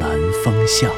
[0.00, 0.10] 南
[0.44, 0.90] 风向》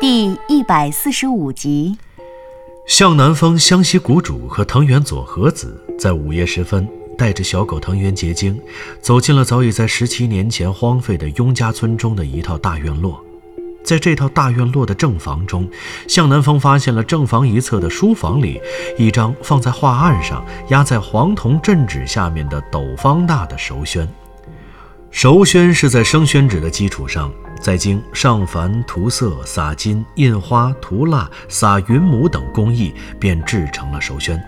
[0.00, 1.96] 第一百四十五集。
[2.86, 8.60] 向南风、湘西谷主和藤原佐和子在午夜时分，带着小狗藤原结晶，
[9.00, 13.22] 走进了早已在十七年前荒废的雍家村中的一套大院落。
[13.84, 15.68] 在这套大院落的正房中，
[16.06, 18.60] 向南风发现了正房一侧的书房里
[18.96, 24.08] 一张放在画案上、压在黄铜镇纸下面的斗方大的熟宣。
[25.12, 34.42] 熟宣是在生宣纸的基础上，再经上矾、涂色、撒金、印花、涂蜡、撒云母等工艺，便制成了熟宣。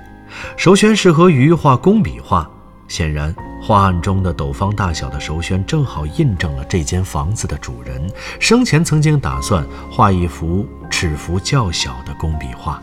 [0.56, 2.50] 熟宣适合于画工笔画。
[2.88, 12.82] 显然，画案中的斗方大小的熟宣正好印证了这间房子的主人生前曾经打算画一幅尺幅较小的工笔画。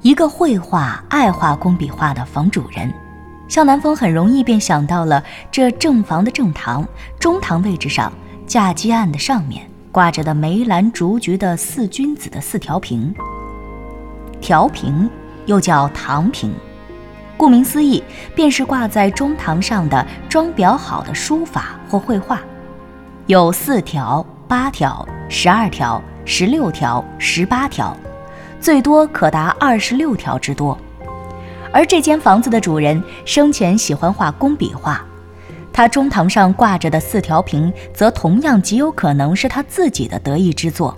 [0.00, 2.92] 一个绘画、爱画工笔画的房主人，
[3.52, 6.88] 向南风很容易便想到了这正房的正堂、
[7.20, 8.10] 中堂位置上
[8.46, 13.14] 架基案的上面挂着的梅兰竹菊的四君子的四条屏。
[14.40, 15.06] 条屏
[15.44, 16.50] 又叫堂屏。
[17.36, 18.02] 顾名思义，
[18.34, 22.40] 便是挂在中堂上的装裱好的书法或绘画，
[23.26, 27.94] 有四条、八条、十二条、十六条、十八条，
[28.58, 30.78] 最多可达二十六条之多。
[31.72, 35.02] 而这间房子的主人生前喜欢画工笔画，
[35.72, 40.96] 他中堂上挂着的四条屏，则同样极有可能是他自己的得意之作。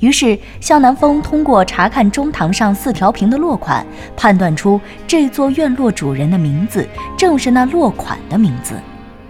[0.00, 3.86] 于是，向南风通过查看中堂上四条屏的落款，
[4.16, 6.86] 判断出这座院落主人的名字
[7.18, 8.74] 正是那落款的名字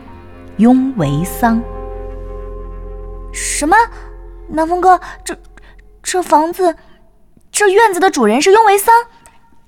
[0.59, 1.60] ——雍维桑。
[3.33, 3.77] 什么？
[4.49, 5.37] 南风哥，这
[6.03, 6.77] 这房子、
[7.50, 8.94] 这院子的主人是雍维桑，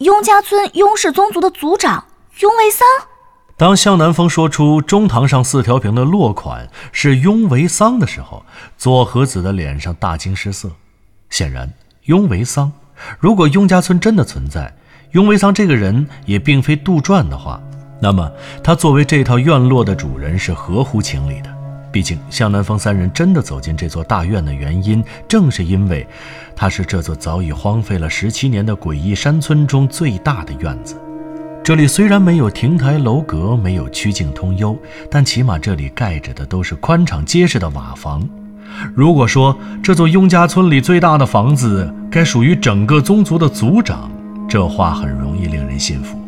[0.03, 2.05] 雍家村雍氏宗族的族长
[2.41, 2.85] 雍维桑。
[3.57, 8.45] 当向南风说出中堂上四条屏的落款是雍维桑的时候，
[8.77, 10.69] 左和子的脸上大惊失色。
[11.31, 11.73] 显然，
[12.07, 12.73] 雍维桑，
[13.21, 14.75] 如果雍家村真的存在，
[15.13, 17.61] 雍维桑这个人也并非杜撰的话，
[18.01, 18.29] 那么
[18.65, 21.62] 他作为这套院落的主人是合乎情理的。
[21.93, 26.07] 毕竟，向南风三人真的走进这座大院的原因，正是因为
[26.57, 30.97] 它是这座早已荒废了十七年的诡异山村中最大的院子。
[31.63, 34.77] 这里虽然没有亭台楼阁，没有曲径通幽，
[35.11, 38.27] 但起码这里盖着的都是宽敞结实的瓦房。
[38.95, 44.11] 如果说这座雍家村里最大的房子该属于整个宗族的族长，
[44.49, 46.19] 这话很容易令人信服。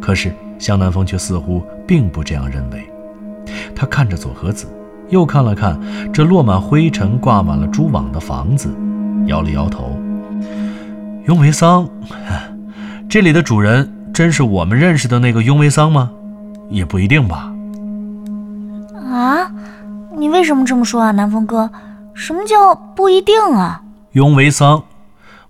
[0.00, 2.88] 可是向南风却似乎并不这样认为。
[3.74, 4.66] 他看着左和子，
[5.08, 5.78] 又看了看
[6.12, 8.68] 这落满灰尘、挂满了蛛网的房子，
[9.26, 9.96] 摇了摇头。
[11.26, 11.88] 雍维桑，
[13.08, 16.10] 这里的主人真是我们认识的那个雍维桑吗？
[16.70, 17.52] 也不一定吧。
[19.10, 19.50] 啊，
[20.16, 21.70] 你为什么这么说啊，南风哥？
[22.14, 23.82] 什么叫不一定啊？
[24.12, 24.82] 雍维桑，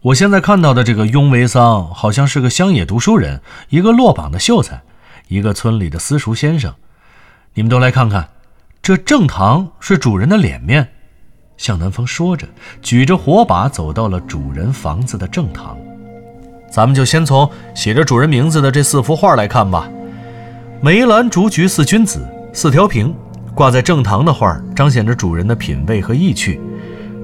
[0.03, 4.83] 我现在看到的这个雍维桑，好像是个乡野读书人，一个落榜的秀才，
[5.29, 6.75] 一个村里的私塾先生。
[7.55, 8.29] 你们都来看看，
[8.83, 10.89] 这正堂是主人的脸面。
[11.56, 12.47] 向南风说着，
[12.81, 15.77] 举着火把走到了主人房子的正堂。
[16.71, 19.88] 咱们就先从写着主人名字的这四幅画来看吧。
[20.81, 23.15] 梅兰竹菊四君子，四条屏。
[23.55, 26.61] 挂在正堂的画彰显着主人的品味和意趣。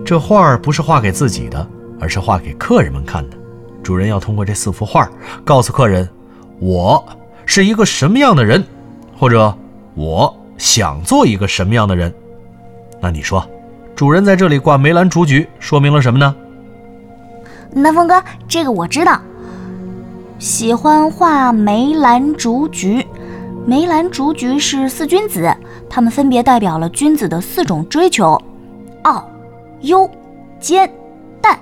[0.05, 1.65] 这画不是画给自己的，
[2.01, 3.37] 而是画给客人们看的。
[3.85, 5.09] 主人要通过这四幅画
[5.45, 6.09] 告诉客人，
[6.59, 7.07] 我
[7.47, 8.65] 是一个什么样的人，
[9.17, 9.57] 或者
[9.95, 12.13] 我想做一个什么样的人。
[13.01, 13.47] 那你说，
[13.95, 16.35] 主人在这里挂梅兰竹菊，说明了什么呢？
[17.73, 19.21] 南风哥，这个我知道。
[20.39, 23.07] 喜欢画梅兰竹菊，
[23.67, 25.55] 梅兰竹菊是四君子。
[25.89, 28.41] 他们分别代表了君子的四种追求：
[29.03, 29.29] 傲、
[29.81, 30.11] 幽、
[30.59, 30.93] 坚、
[31.41, 31.59] 淡，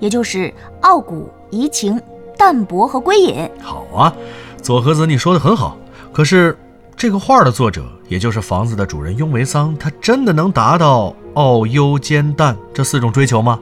[0.00, 2.00] 也就是傲骨、怡情、
[2.36, 3.48] 淡泊和归隐。
[3.60, 4.14] 好啊，
[4.62, 5.76] 左和子，你说的很好。
[6.12, 6.56] 可是
[6.96, 13.58] 这个画的作者，也就是房子的主人雍维桑，他真的能达到傲、幽、兼、淡这四种追求吗？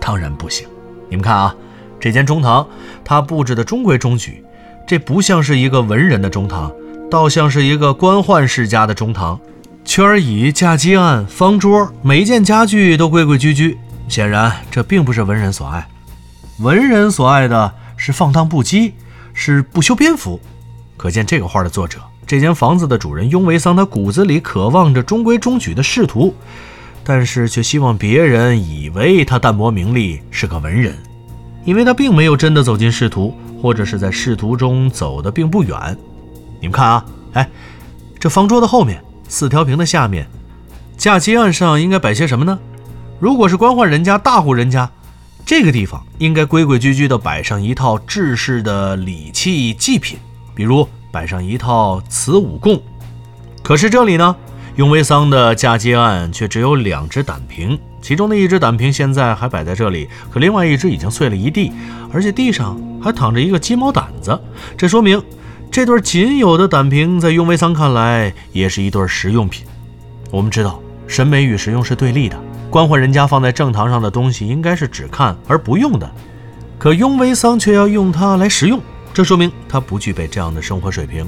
[0.00, 0.68] 当然不行。
[1.08, 1.54] 你们看啊，
[1.98, 2.66] 这间中堂，
[3.04, 4.44] 它布置的中规中矩，
[4.86, 6.70] 这不像是一个文人的中堂，
[7.10, 9.40] 倒像是一个官宦世家的中堂。
[9.84, 13.78] 圈椅、架机案、方桌，每一件家具都规规矩矩。
[14.08, 15.88] 显然，这并不是文人所爱。
[16.58, 18.92] 文人所爱的是放荡不羁，
[19.32, 20.40] 是不修边幅。
[20.96, 26.34] 可见这个画的作者，这间房子的主人雍维桑，他骨子里渴望着中规中矩的仕途，
[27.04, 30.96] 但是却希望别人以为他淡泊名利，是个文人，
[31.64, 33.32] 因为他并没有真的走进仕途，
[33.62, 35.96] 或者是在仕途中走的并不远。
[36.60, 37.48] 你们看啊，哎，
[38.18, 40.26] 这方桌的后面，四条屏的下面，
[40.96, 42.58] 架机案上应该摆些什么呢？
[43.20, 44.90] 如果是官宦人家、大户人家，
[45.44, 50.18] 这个地方应该规规矩矩地摆上一套制式的礼器祭品。
[50.56, 52.80] 比如摆上一套瓷五供，
[53.62, 54.36] 可是这里呢，
[54.76, 61.72] 雍维桑的嫁接案却只有两只胆瓶，其中的一只胆瓶现在还摆在这里，可另外一只已经碎了一地，
[62.12, 64.38] 而且地上还躺着一个鸡毛掸子。
[64.76, 65.22] 这说明
[65.70, 69.64] 这对仅有的胆瓶在雍维桑看来也是一对实用品。
[70.30, 72.38] 我们知道，审美与实用是对立的，
[72.68, 76.10] 官宦人家放在正堂上的东西应该是只看而不用的，
[76.78, 78.80] 可雍维桑却要用它来食用。
[79.16, 81.26] 这说明他不具备这样的生活水平，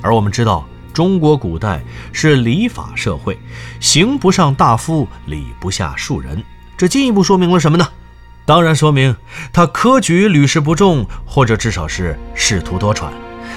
[0.00, 1.82] 而我们知道，中国古代
[2.12, 3.36] 是礼法社会，
[3.80, 6.40] 刑不上大夫，礼不下庶人。
[6.76, 7.88] 这进一步说明了什么呢？
[8.44, 9.16] 当然说明
[9.52, 13.10] 他科举屡试不中，或者至少是仕途多舛。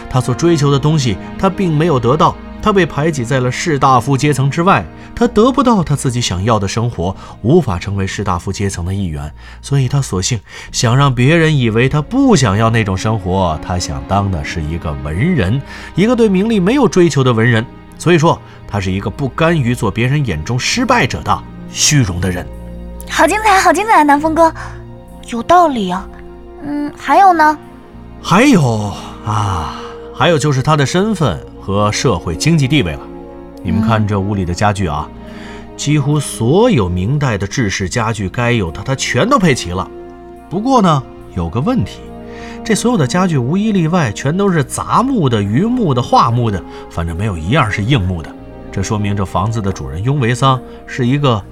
[0.09, 2.35] 他所追求的东西，他并没有得到。
[2.61, 4.85] 他被排挤在了士大夫阶层之外，
[5.15, 10.39] 他得不到他自己想要的生活，无法成为士大夫阶层的一员，所以他索性
[10.71, 15.61] 想让别人以为他不想要那种生活，他想当的是一个文人，
[15.95, 17.65] 一个对名利没有追求的文人。
[17.97, 22.47] 所以说，他是一个不甘于做别人眼中失败者的虚荣的人。
[23.09, 24.53] 好精彩，好精彩，南风哥，
[25.29, 26.07] 有道理啊。
[26.63, 27.57] 嗯，还有呢？
[28.21, 28.93] 还有
[29.25, 29.75] 啊，
[30.13, 31.39] 还有就是他的身份。
[31.59, 33.01] 和社会经济地位了。
[33.63, 35.09] 你们看这屋里的家具啊，
[35.75, 39.89] 几乎所有明代的制式家具该有的，它全都配齐了。
[40.49, 41.03] 不过呢，
[41.35, 41.99] 有个问题，
[42.63, 48.33] 这所有的家具无一例外全都是杂木的、榆木的、桦木的，反正没有一样是硬木的。
[48.71, 51.43] 这说明这房子的主人雍维桑是一个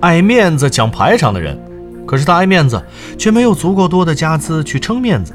[0.00, 1.58] 爱面子、讲排场的人。
[2.06, 2.80] 可是他爱面子，
[3.18, 5.32] 却没有足够多的家资去撑面子。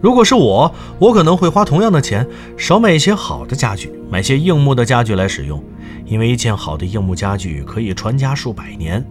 [0.00, 5.62] 如果是我，我可能会花同样的钱，少买一些好的家具，买些硬木的家具来使用，
[6.04, 9.04] 因为一件好的硬木家具可以传家数百年。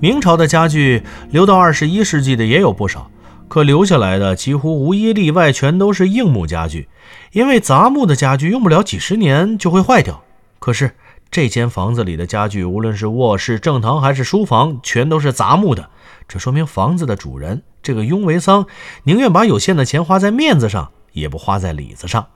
[0.00, 3.10] 明朝的家具留到二十一世纪的也有不少，
[3.48, 6.88] 可留下来的几乎无一例外全都是硬木家具，
[7.32, 10.22] 因为杂木的家具用不了几十年就会坏掉。
[10.58, 10.92] 可是
[11.30, 15.88] 这间房子里的家具，无论是卧室、正堂还是书房，全都是杂木的，
[16.28, 17.62] 这说明房子的主人。
[17.82, 18.66] 这个雍维桑
[19.04, 22.26] 宁愿把有限的钱花在面子上，也不花在里子上。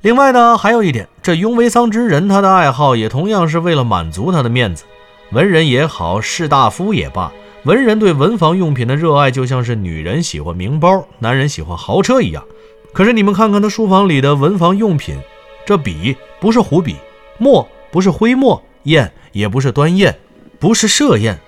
[0.00, 4.84] 另外呢，还有一点，这雍维桑之人，他的爱好也同样是为了满足他的面子。
[5.30, 7.32] 文人也好，士大夫也罢，
[7.64, 12.44] 文人对文房用品的热爱，就像是女人喜欢名包，男人喜欢豪车一样。
[12.92, 15.16] 可是你们看看他书房里的文房用品，
[15.64, 16.96] 这笔不是湖笔，
[17.38, 20.14] 墨不是徽墨，砚也不是端砚，
[20.58, 21.38] 不是射砚。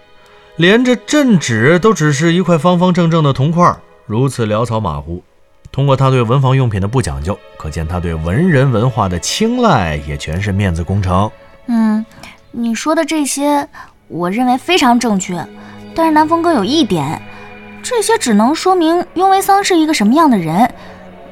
[0.56, 3.74] 连这镇纸都只是一块方方正正的铜块，
[4.06, 5.22] 如此潦草马虎。
[5.72, 11.28] 通过他对文房用品的不讲究，可见他对文人文化的青睐也全是面子工程。
[11.66, 12.06] 嗯，
[12.52, 13.68] 你说的这些，
[14.06, 15.44] 我认为非常正确。
[15.92, 17.20] 但是南风哥有一点，
[17.82, 20.72] 这些只能说明雍维桑是一个什么样的人，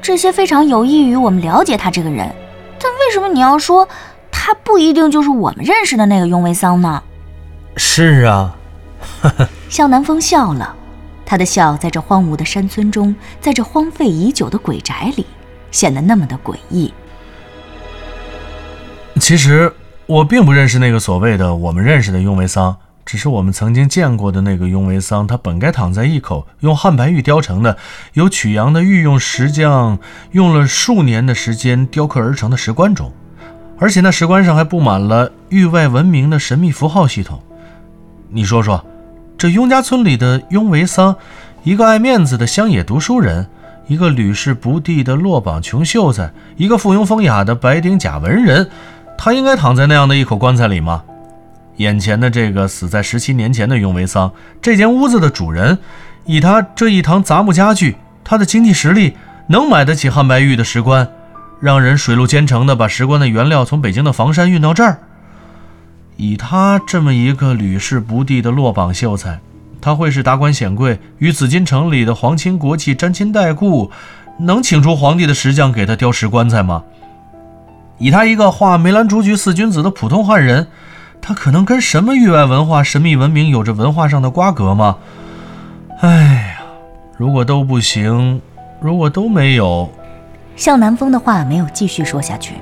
[0.01, 2.29] 这些非常有益于我们了解他这个人。
[2.77, 3.87] 但为什么你要说
[4.29, 7.01] 他不一定就是我们认识的那个雍维桑呢？
[7.77, 8.53] 是啊。
[9.69, 10.75] 向南风笑了，
[11.25, 15.25] 他的笑在这荒芜的山村中，在这荒废已久的鬼宅里，
[15.71, 16.93] 显得那么的诡异。
[19.19, 19.71] 其实
[20.05, 22.75] 我并不认识那个所谓的我们认识的雍维桑，
[23.05, 27.77] 只是我们曾经见过的那个雍维桑，他本该躺在一口用汉白玉雕成的、
[28.13, 29.99] 由曲阳的御用石匠
[30.31, 33.13] 用了数年的时间雕刻而成的石棺中，
[33.79, 37.41] 而且那石棺上还布满了域外文明的神秘符号系统。
[38.29, 38.83] 你说说。
[39.43, 41.13] 这雍家村里的雍维桑，
[41.63, 43.45] 一个爱面子的乡野读书人，
[43.87, 48.69] 一个屡试不第的落榜穷秀才，一个附庸风雅的白丁假文人，
[49.17, 51.03] 他应该躺在那样的一口棺材里吗？
[51.75, 54.31] 眼前的这个死在十七年前的雍维桑，
[54.61, 55.77] 这间屋子的主人，
[56.23, 61.05] 以他这一堂杂木家具，他的经济实力能买得起汉白玉的石棺，
[61.59, 64.99] 让人水陆兼程的把石棺的原料从北京的房山运到这儿？
[66.17, 69.39] 以他这么一个屡试不第的落榜秀才，
[69.81, 73.91] 他会是达官显贵与紫禁城里的皇亲国戚沾亲带故，
[74.37, 76.83] 能请出皇帝的石匠给他雕石棺材吗？
[77.97, 80.67] 以他一个画梅兰竹菊四君子的普通汉人，
[81.21, 84.97] 他可能跟什么域外文化、神秘文明有着文化上的瓜葛吗？
[86.01, 86.63] 哎呀，
[87.17, 88.41] 如果都不行，
[88.81, 89.89] 如果都没有，
[90.55, 92.55] 向南风的话没有继续说下去，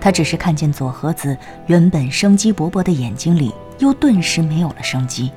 [0.00, 5.30] 他只是看见左和子原本生机勃勃的眼睛里，又顿时没有了生机。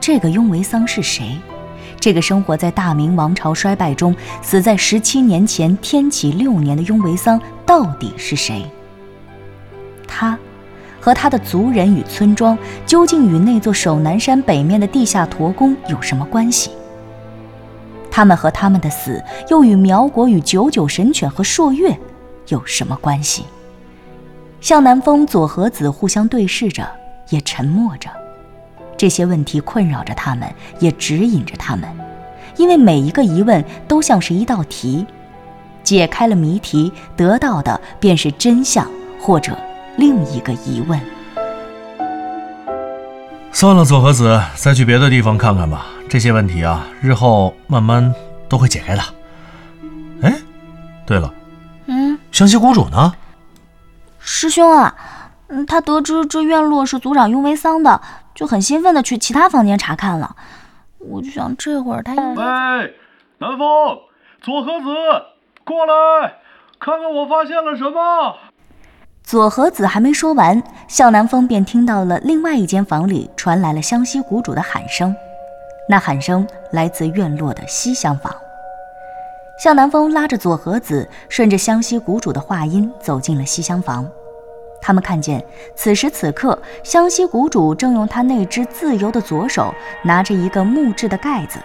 [0.00, 1.36] 这个雍维桑是谁？
[2.00, 8.64] 这个生活在大明王朝衰败中，死在十七年前天启六年的雍维桑到底是谁？
[10.08, 10.36] 他
[11.00, 16.70] 和他的族人与村庄究竟与那座守南山北面的地下驼宫有什么关系？
[18.10, 21.96] 他们和他们的死又与苗国与九九神犬和朔月
[22.50, 23.44] 有什么关系？
[24.60, 26.86] 向南风、左和子互相对视着，
[27.30, 28.10] 也沉默着。
[28.96, 31.88] 这些问题困扰着他们，也指引着他们，
[32.56, 35.06] 因为每一个疑问都像是一道题，
[35.82, 38.86] 解开了谜题，得到的便是真相，
[39.18, 39.56] 或者
[39.96, 41.00] 另一个疑问。
[43.50, 45.86] 算了，左和子，再去别的地方看看吧。
[46.08, 48.14] 这些问题啊，日后慢慢
[48.48, 49.02] 都会解开的。
[50.20, 50.34] 哎，
[51.06, 51.32] 对了，
[52.32, 53.14] 湘西谷主呢？
[54.18, 54.94] 师兄啊，
[55.48, 58.00] 嗯，他得知这院落是族长雍维桑的。
[58.32, 60.34] 就很兴奋的去其他房间查看了，
[60.98, 62.42] 我就想这会儿他应该。
[62.42, 62.94] 喂，
[63.38, 63.98] 南风，
[64.40, 64.86] 左和子，
[65.64, 66.34] 过来，
[66.78, 68.36] 看看我发现了什么。
[69.22, 75.14] 左和子还没说完，向南风便听到了另外一间房里传来了湘西谷主的喊声，
[75.88, 78.34] 那喊声来自院落的西厢房。
[79.60, 84.08] 向南风拉着左和子，顺着湘西谷主的话音走进了西厢房。
[84.80, 85.44] 他们看见，
[85.76, 91.58] 此时此刻，湘西谷主正用他那只自由的左手拿着一个木质的盖子，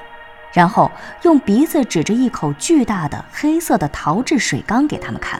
[0.52, 5.40] 然后用鼻子指着一口巨大的黑色的陶制水缸给他们看。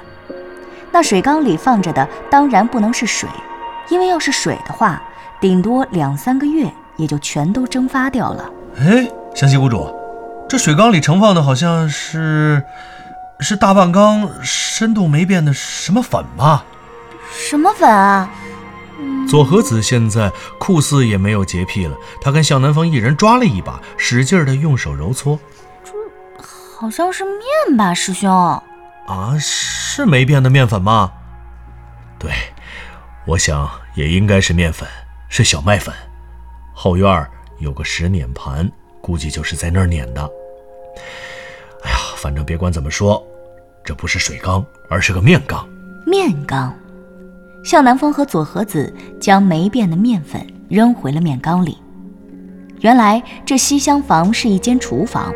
[0.94, 3.28] 那水缸里放着的当然不能是水，
[3.90, 5.04] 因为要是水的话，
[5.42, 8.50] 顶多两三个月也就全都蒸发掉了。
[8.78, 9.94] 哎，湘西谷主，
[10.48, 12.64] 这水缸里盛放的好像是，
[13.40, 16.64] 是大半缸深度没变的什么粉吧？
[17.32, 18.30] 什么粉啊？
[19.28, 25.38] 左和子现在酷似也没有洁癖了，他跟向南风一人抓了一把，使劲的用手揉搓。
[25.84, 25.92] 这
[26.80, 28.32] 好像是面吧，师兄？
[29.08, 31.12] 啊，是没变的面粉吗？
[32.18, 32.32] 对，
[33.26, 34.88] 我想也应该是面粉，
[35.28, 35.94] 是小麦粉。
[36.74, 38.72] 后院有个石碾盘，
[39.06, 40.22] 估计就是在那儿碾的。
[41.84, 43.24] 哎呀，反正别管怎么说，
[43.84, 45.64] 这不是水缸，而是个面缸。
[46.08, 46.74] 面缸。
[47.64, 51.78] 向南风和左和子将没变的面粉扔回了面缸里。
[52.80, 55.32] 原来这西厢房是一间厨房，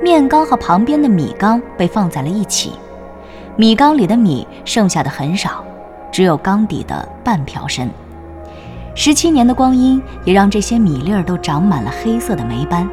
[0.00, 2.74] 面缸和旁边的米缸被放在了一起。
[3.56, 5.64] 米缸里的米剩下的很少，
[6.12, 7.90] 只有缸底的半瓢深。
[8.94, 12.88] 十七年的光阴也让这些米粒儿都长满了黑色的霉斑。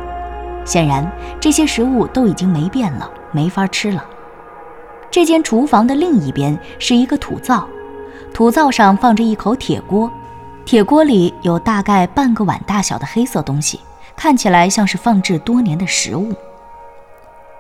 [0.67, 1.09] 显然，
[1.39, 4.05] 这些食物都已经没变了，没法吃了。
[5.09, 7.65] 这间厨房的另一边是一个土灶。
[8.33, 10.11] 土灶上放着一口铁锅，
[10.65, 13.79] 铁锅里有大概半个碗大小的黑色东西，
[14.17, 16.33] 看起来像是放置多年的食物。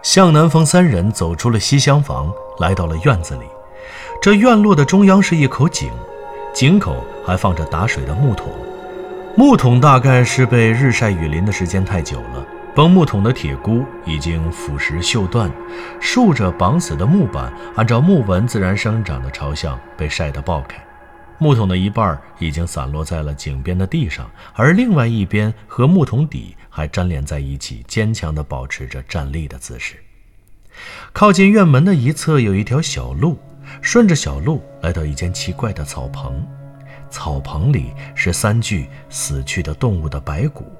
[0.03, 3.45] 向南风三人走出了西厢房，来到了院子里。
[4.21, 5.89] 这院落的中央是一口井，
[6.53, 8.49] 井口还放着打水的木桶。
[9.35, 12.45] 木桶大概是被日晒雨淋的时间太久了。
[12.77, 15.51] 崩木桶的铁箍已经腐蚀锈断，
[15.99, 20.77] 竖着绑死的木板按照木纹自然生长的朝向被晒得爆开，
[21.39, 29.95] 木桶的一半已经散落在了井边的地上，而另外一边和木桶底还粘连在一起，坚强地保持着站立的姿势。
[31.11, 33.39] 靠近院门的一侧有一条小路，
[33.81, 36.45] 顺着小路来到一间奇怪的草棚，
[37.09, 40.71] 草棚里是三具死去的动物的白骨。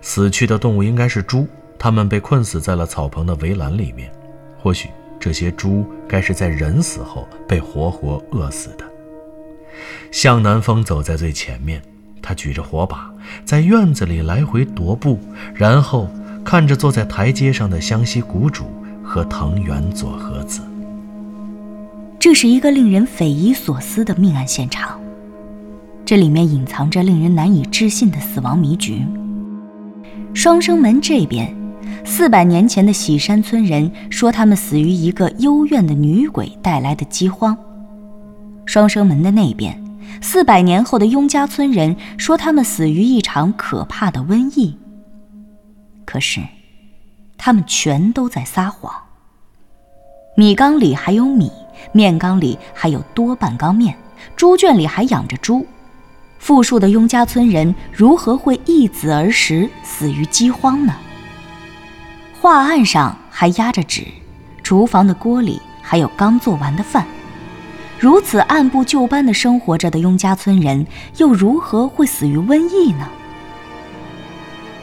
[0.00, 1.46] 死去的动物应该是猪，
[1.78, 4.10] 它们被困死在了草棚的围栏里面。
[4.58, 8.84] 或许这些猪该是在人死后被活活饿死的。
[10.10, 11.82] 向南风走在最前面，
[12.20, 13.10] 他举着火把
[13.44, 15.18] 在院子里来回踱步，
[15.54, 16.08] 然后
[16.44, 18.64] 看着坐在台阶上的湘西谷主
[19.02, 20.60] 和藤原佐和子。
[22.20, 25.00] 这是一个令人匪夷所思的命案现场，
[26.04, 29.02] 这里面隐藏着令人难以置信的死亡迷局。
[30.34, 31.54] 双生门这边，
[32.06, 37.56] 四百年前的喜山村人说他们死于一个幽怨的女鬼带来的饥荒。
[38.64, 39.78] 双生门的那边，
[40.22, 44.76] 四百年后的雍家村人说他们死于一场可怕的瘟疫。
[46.06, 46.40] 可是，
[47.36, 48.90] 他们全都在撒谎。
[50.34, 51.52] 米缸里还有米，
[51.92, 53.94] 面缸里还有多半缸面，
[54.34, 55.66] 猪圈里还养着猪。
[56.42, 60.92] 富庶的雍家村人如何会一子而食，死于饥荒呢？
[62.40, 64.04] 画案上还压着纸，
[64.60, 67.06] 厨房的锅里还有刚做完的饭。
[67.96, 70.84] 如此按部就班的生活着的雍家村人，
[71.18, 73.08] 又如何会死于瘟疫呢？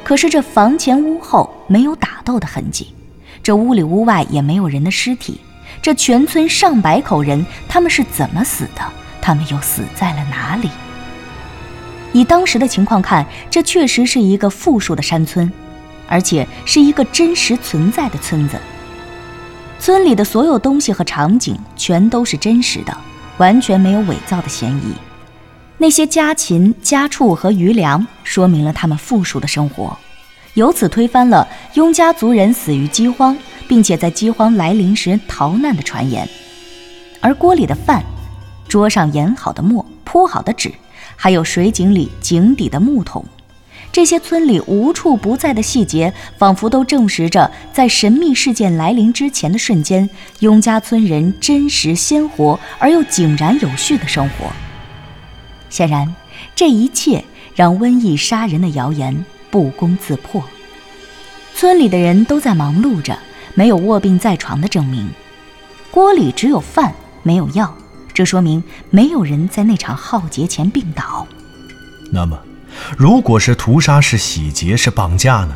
[0.01, 2.93] 可是这房前屋后没有打斗的痕迹，
[3.43, 5.41] 这屋里屋外也没有人的尸体。
[5.81, 8.81] 这全村上百口人，他们是怎么死的？
[9.21, 10.69] 他们又死在了哪里？
[12.11, 15.51] 以当时的情况看，这确实是一个富庶的山村，
[16.07, 18.57] 而且是一个真实存在的村子。
[19.79, 22.97] 村里的所有东西和场景全都是真实的，
[23.37, 24.93] 完全没有伪造的嫌疑。
[25.77, 29.97] 那些家禽、家畜和余粮，说明了他们富庶的生活，
[30.55, 33.37] 由此推翻了雍家族人死于饥荒，
[33.67, 36.27] 并且在饥荒来临时逃难的传言。
[37.21, 38.03] 而锅里的饭，
[38.67, 40.73] 桌上研好的墨、铺好的纸，
[41.15, 43.23] 还有水井里井底的木桶，
[43.91, 54.51] 这些村里无处不在的细节，仿佛都证实着，在神秘事件来临之前的瞬间，雍家村人真实鲜活而又井然有序的生活。
[55.69, 56.15] 显然，
[56.55, 57.23] 这一切
[57.53, 60.43] 让瘟疫杀人的谣言不攻自破。
[61.53, 63.15] 村里的人都在忙碌着，
[63.53, 65.07] 没有卧病在床的证明。
[65.91, 67.71] 锅里只有饭，没有药，
[68.19, 71.25] 这说明没有人在那场浩劫前病倒。
[72.11, 72.37] 那么，
[72.97, 75.55] 如果是屠杀、是洗劫、是绑架呢？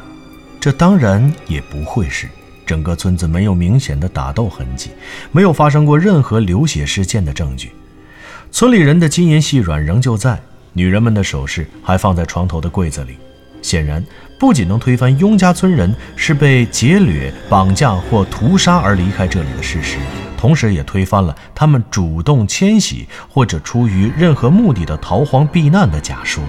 [0.62, 2.26] 这当然也不会是。
[2.66, 4.92] 整个村子没有明显的打斗痕迹，
[5.34, 7.74] 没有发生过任何流血事件的证据。
[8.50, 10.42] 村里人的金银细软仍旧在，
[10.72, 13.18] 女人们的首饰还放在床头的柜子里。
[13.62, 14.02] 显然，
[14.40, 19.98] 不仅能推翻雍家村人是被劫掠、绑架或屠杀而离开这里的事实，
[20.44, 26.44] 同时也推翻了他们主动迁徙或者出于任何目的的逃荒避难的假说。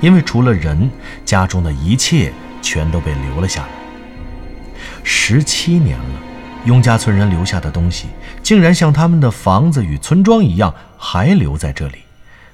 [0.00, 0.90] 因为除了人，
[1.22, 3.68] 家中的一切全都被留了下来。
[5.04, 6.20] 十七年了，
[6.64, 8.06] 雍家村人留下的东西，
[8.42, 10.72] 竟然像他们的房子与村庄一样。
[10.96, 11.96] 还留在这里，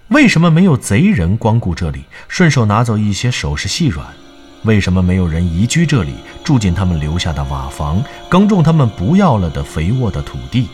[0.09, 4.05] 为什么没有贼人光顾这里，顺手拿走一些首饰细软？
[4.64, 10.68] 为什么没有人移居这里，住进他们留下的瓦房，耕种他们不要了的肥沃的土地？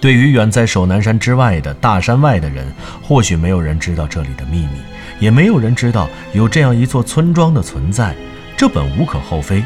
[0.00, 2.70] 对于远在守南山之外的大山外的人，
[3.02, 4.78] 或许没有人知道这里的秘密，
[5.18, 8.14] 也没有人知道有这样一座村庄的存在，
[8.56, 9.64] 这本无可厚非。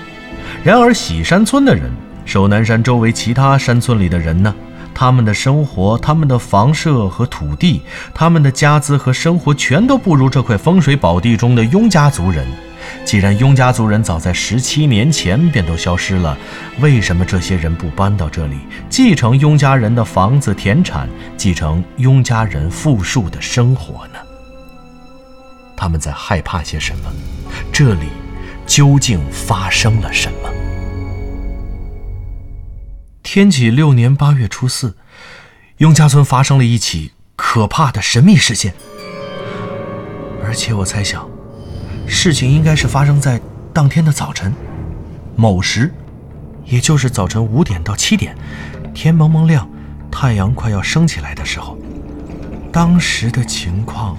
[0.63, 1.91] 然而喜山村的人，
[2.25, 4.55] 守南山周围其他山村里的人呢？
[4.95, 7.83] 他们的生活、他们的房舍和土地、
[8.15, 12.47] 他们的家资和生活，全都不如这块风水宝地中的雍家族人。
[13.05, 16.37] 既然雍家族人早在十七年前便都消失了，
[16.81, 18.57] 为什么这些人不搬到这里，
[18.89, 24.19] 继承雍家人的房子、田产，继承雍家人富庶的生活呢？
[25.77, 27.13] 他们在害怕些什么？
[27.73, 28.07] 这里
[28.67, 30.49] 究竟发生了什么？
[33.23, 34.97] 天启六年八月初四，
[35.79, 38.75] 雍家村发生了一起可怕的神秘事件。
[40.45, 41.29] 而且我猜想，
[42.07, 43.41] 事情应该是发生在
[43.73, 44.53] 当天的早晨
[45.35, 45.93] 某时，
[46.67, 48.37] 也就是早晨五点到七点，
[48.95, 49.69] 天蒙蒙亮，
[50.11, 51.77] 太阳快要升起来的时候。
[52.71, 54.17] 当时的情况，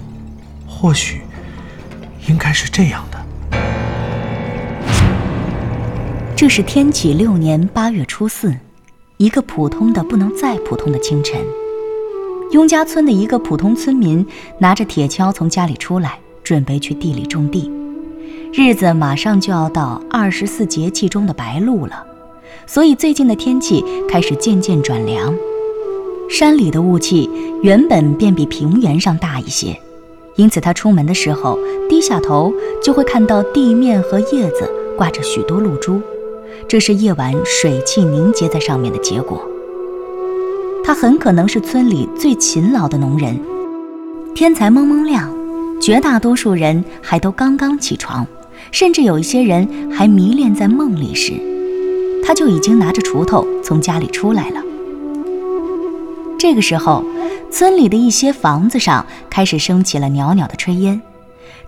[0.67, 1.21] 或许
[2.27, 3.25] 应该是这样的：
[6.35, 8.53] 这是天启六年八月初四。
[9.17, 11.39] 一个普通的不能再普通的清晨，
[12.51, 14.25] 雍家村的一个普通村民
[14.59, 17.71] 拿着铁锹从家里出来，准备去地里种地。
[18.53, 22.05] 日子马上就要到二十四节气中的白露了，
[22.67, 25.33] 所以最近的天气开始渐渐转凉。
[26.29, 27.29] 山里的雾气
[27.61, 29.79] 原本便比平原上大一些，
[30.35, 31.57] 因此他出门的时候
[31.89, 36.01] 低下头就会看到地面和叶子挂着许多露珠。
[36.67, 39.41] 这是夜晚水汽凝结在上面的结果。
[40.83, 43.39] 他很可能是村里最勤劳的农人。
[44.35, 45.29] 天才蒙蒙亮，
[45.83, 48.25] 绝大多数人还都刚刚起床，
[48.71, 51.33] 甚至有一些人还迷恋在梦里时，
[52.25, 54.61] 他就已经拿着锄头从家里出来了。
[56.39, 57.03] 这个时候，
[57.51, 61.01] 村里的一些房子上开始升起了袅袅的炊烟。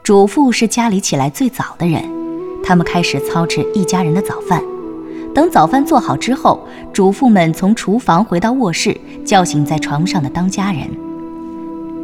[0.02, 2.02] 主妇是家里起来最早的人，
[2.64, 4.64] 他们开始操持一家人的早饭。
[5.34, 10.90] 等早饭做好之后，主妇们从厨房回到卧室，叫醒在床上的当家人。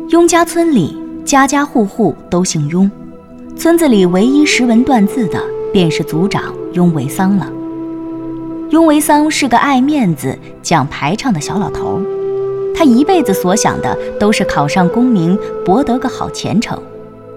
[0.10, 1.01] 雍家村里
[1.32, 2.92] 家家户户都姓雍，
[3.56, 5.42] 村子里唯一识文断字的
[5.72, 7.50] 便是族长雍维桑了。
[8.70, 12.02] 雍维桑是个爱面子、讲排场的小老头，
[12.76, 16.78] 他一辈子所想的都是考上功名，博得个好前程。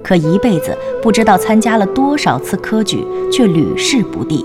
[0.03, 4.45] 可一辈子不知道参加了多少次科举，却屡试不第。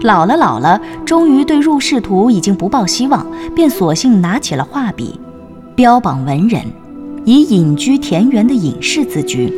[0.00, 5.20] 老了老了，终于对入仕途已经不抱希望，便索性拿起了画笔，
[5.74, 6.64] 标榜文人，
[7.24, 9.52] 以隐居田园的隐士自居。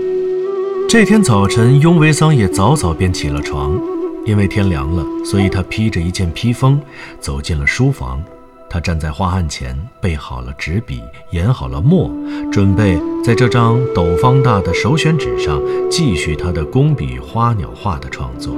[0.89, 3.79] 这天早晨，雍维桑也早早便起了床，
[4.27, 6.81] 因为天凉了，所以他披着一件披风，
[7.21, 8.23] 走进了书房。
[8.69, 12.11] 他站在画案前，备好了纸笔，研好了墨，
[12.51, 18.55] 准备在这张斗方大的首选纸上继续他的工笔花鸟画的创作。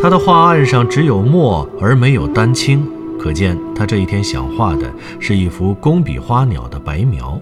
[0.00, 2.86] 他的画案上只有墨而没有丹青，
[3.18, 7.40] 可见他这一天想画的是一幅工笔花鸟的白描。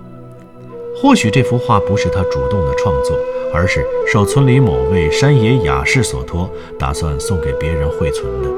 [0.96, 3.16] 或许这幅画不是他主动的创作，
[3.52, 8.48] 而是受村里某位山野雅士所托，打算送给别人绘存的。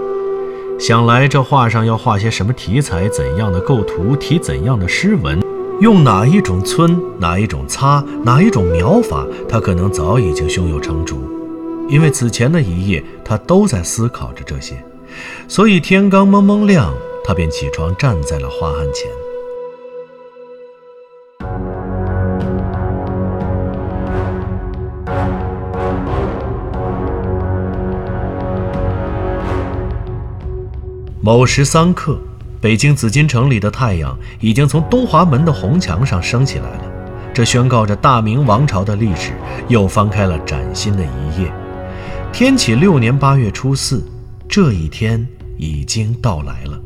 [0.79, 5.43] 想来这画上要画些什么题材，怎样的构图，题怎样的诗文，
[5.81, 11.17] 用哪一种皴，哪一种擦，哪一种描法，他可能早已经胸有成竹。
[11.89, 14.75] 因为此前的一夜，他都在思考着这些，
[15.49, 16.93] 所以天刚蒙蒙亮，
[17.25, 19.11] 他便起床站在了画案前。
[31.27, 32.17] 某时三刻，
[32.61, 36.85] 北京紫禁城里的太阳已经从东华门的红墙上升起来了。
[37.35, 39.33] 这宣告着大明王朝的历史
[39.67, 41.53] 又翻开了崭新的一页。
[42.33, 44.07] 天启六年八月初四，
[44.49, 45.27] 这一天
[45.59, 46.81] 已经到来了。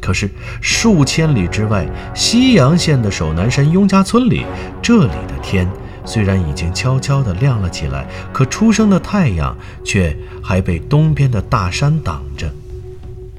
[0.00, 4.46] 可是数千里之外，西阳县的守南山雍家村里，
[4.80, 5.68] 这里的天
[6.04, 12.48] 虽然已经悄悄地亮了起来，可初升的太阳却还被东边的大山挡着。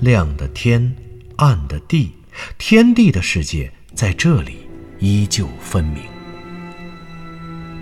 [0.01, 0.95] 亮的天，
[1.35, 2.11] 暗的地，
[2.57, 6.01] 天地的世界在这里依旧分明。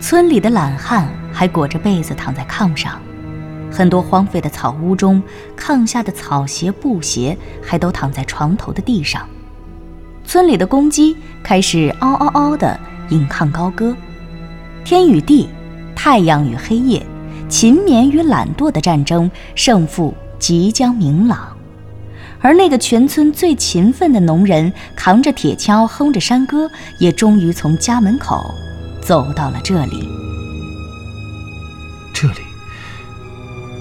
[0.02, 3.02] 村里的懒汉还裹着被子躺在炕上，
[3.72, 5.24] 很多荒废的草屋中，
[5.58, 9.26] 炕下的草鞋、布鞋还都躺在床头的地上。
[10.26, 12.78] 村里的公鸡开始嗷嗷嗷地
[13.12, 13.96] 引吭高歌。
[14.84, 15.48] 天与地，
[15.96, 17.02] 太阳与黑夜，
[17.48, 21.56] 勤勉与懒惰的战争胜负即将明朗。
[22.41, 28.54] 而那个全村最勤奋的农人，扛着铁锹，哼着山歌，也终于从家门口
[29.02, 30.08] 走到了这里。
[32.13, 32.41] 这里，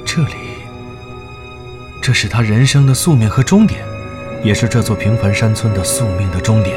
[0.04, 0.34] 这里，
[2.02, 3.80] 这是他人生的宿命和终点，
[4.42, 6.76] 也是这座平凡山村的宿命的终点。